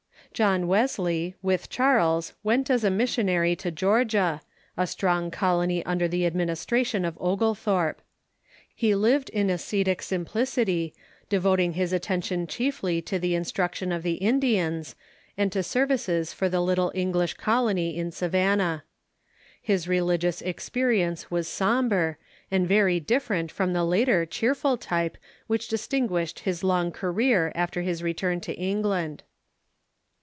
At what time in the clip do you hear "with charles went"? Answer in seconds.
1.41-2.69